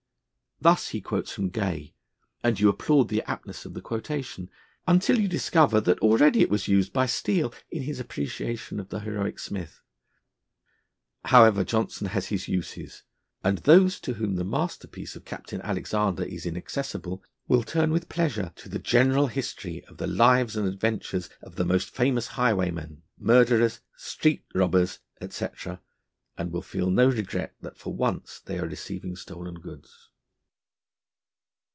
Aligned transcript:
Thus 0.63 0.89
he 0.89 1.01
quotes 1.01 1.31
from 1.31 1.49
Gay, 1.49 1.95
and 2.43 2.59
you 2.59 2.69
applaud 2.69 3.05
the 3.09 3.23
aptness 3.23 3.65
of 3.65 3.73
the 3.73 3.81
quotation, 3.81 4.47
until 4.87 5.19
you 5.19 5.27
discover 5.27 5.81
that 5.81 5.97
already 6.01 6.41
it 6.41 6.51
was 6.51 6.67
used 6.67 6.93
by 6.93 7.07
Steele 7.07 7.51
in 7.71 7.81
his 7.81 7.99
appreciation 7.99 8.79
of 8.79 8.89
the 8.89 8.99
heroic 8.99 9.39
Smith! 9.39 9.81
However, 11.25 11.63
Johnson 11.63 12.09
has 12.09 12.27
his 12.27 12.47
uses, 12.47 13.01
and 13.43 13.57
those 13.57 13.99
to 14.01 14.13
whom 14.13 14.35
the 14.35 14.43
masterpiece 14.43 15.15
of 15.15 15.25
Captain 15.25 15.59
Alexander 15.63 16.23
is 16.23 16.45
inaccessible 16.45 17.23
will 17.47 17.63
turn 17.63 17.89
with 17.89 18.07
pleasure 18.07 18.53
to 18.57 18.69
the 18.69 18.77
General 18.77 19.25
History 19.25 19.83
of 19.85 19.97
the 19.97 20.05
lives 20.05 20.55
and 20.55 20.67
adventures 20.67 21.27
of 21.41 21.55
the 21.55 21.65
most 21.65 21.89
Famous 21.89 22.27
Highwaymen, 22.27 23.01
Murderers, 23.17 23.79
Street 23.95 24.45
Robbers, 24.53 24.99
&c., 25.27 25.47
and 26.37 26.51
will 26.51 26.61
feel 26.61 26.91
no 26.91 27.09
regret 27.09 27.55
that 27.61 27.79
for 27.79 27.95
once 27.95 28.39
they 28.41 28.59
are 28.59 28.67
receiving 28.69 29.15
stolen 29.15 29.55
goods. 29.55 30.09